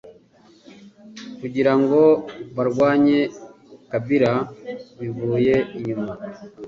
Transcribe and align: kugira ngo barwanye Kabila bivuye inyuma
kugira 1.39 1.73
ngo 1.79 2.01
barwanye 2.55 3.19
Kabila 3.91 4.33
bivuye 4.99 5.55
inyuma 5.77 6.11